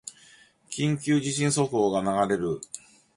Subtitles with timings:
[0.71, 2.59] 緊急地震速報が流れる